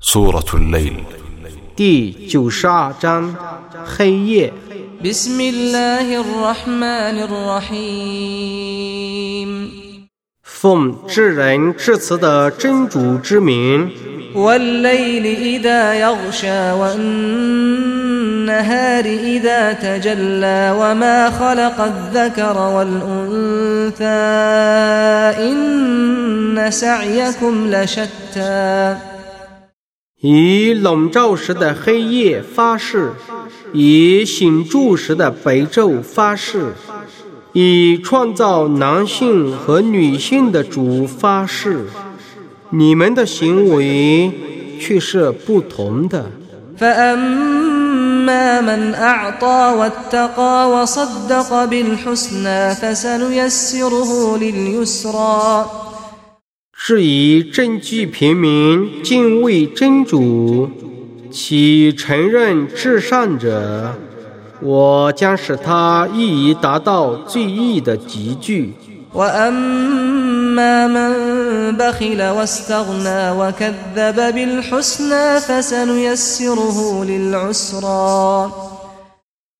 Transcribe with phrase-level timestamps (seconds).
[0.00, 0.96] سورة الليل
[1.76, 3.34] 第九十二章
[3.84, 4.52] 黑夜。
[5.04, 8.52] بسم الله الرحمن الرحيم
[10.42, 13.90] 奉至仁至慈的真主之名，
[14.34, 17.84] والليل إذا يغشى والنهار
[19.04, 24.04] إذا تجلى وما خلق الذكر والأنثى
[25.48, 28.96] إن سعيكم لشتى
[30.26, 33.12] 以笼罩时的黑夜发誓，
[33.72, 36.74] 以醒住时的白昼发誓，
[37.52, 41.86] 以创造男性和女性的主发誓，
[42.70, 44.30] 你们的行为
[44.80, 46.30] 却是不同的。
[46.78, 55.66] فأما من أعطى واتقى وصدق بالحسنى فسنيسره لليسرى
[56.87, 60.69] 至于证据平民，敬畏真主，
[61.29, 63.93] 其承认至善者，
[64.61, 68.73] 我将使他易于达到最易的集聚。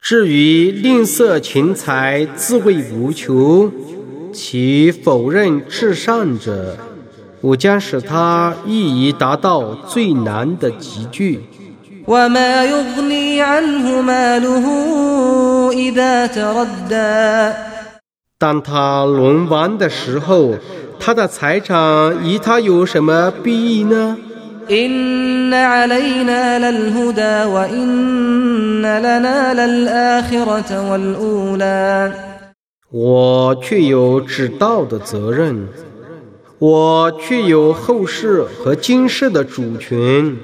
[0.02, 3.70] 至于吝啬钱财，自谓无穷，
[4.32, 6.78] 其否认至善者。
[7.48, 11.48] 我将使他易于达到最难的集聚。
[18.38, 20.56] 当他轮完的时候
[21.00, 24.18] 他的财产与他有什么必呢？
[32.92, 35.70] 我却有指导的责任。
[36.60, 40.36] 我具有后世和今世的主权，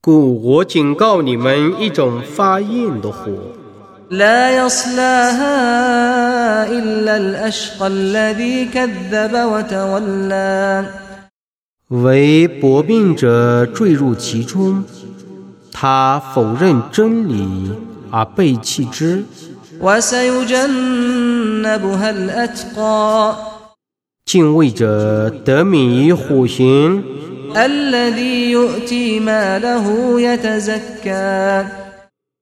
[0.00, 3.32] 故我警告你们一种发硬的火，
[11.88, 14.82] 为薄命者坠入其中，
[15.70, 17.70] 他否认真理。
[18.10, 19.24] 而背弃之。
[24.24, 27.02] 敬畏者得名于虎形。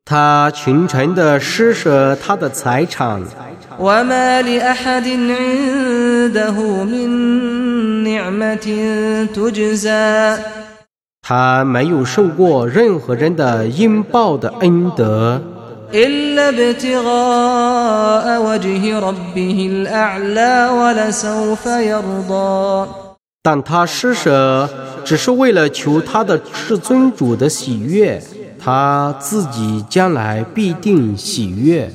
[0.05, 3.23] 他虔诚地施舍他的财产。
[11.23, 15.52] 他没有受过任何人的应报的恩德。
[15.94, 22.88] إلا ابتغاء وجه ربه الأعلى ولسوف يرضى
[23.44, 24.70] 但他施舍
[25.06, 28.22] 只是为了求他的至尊主的喜悦，
[28.60, 31.90] 他自己将来必定喜悦。